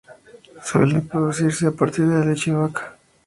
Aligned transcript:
Suele 0.67 0.99
producirse 1.01 1.67
a 1.67 1.71
partir 1.73 2.07
de 2.07 2.15
la 2.17 2.25
leche 2.25 2.49
de 2.49 2.57
vaca. 2.57 2.95